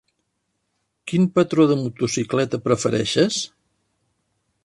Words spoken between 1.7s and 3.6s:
de motocicleta prefereixes?